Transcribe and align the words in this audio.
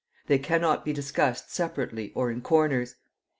They 0.25 0.39
cannot 0.39 0.83
be 0.83 0.93
discussed 0.93 1.53
separately 1.53 2.11
or 2.15 2.31
in 2.31 2.41
corners. 2.41 2.95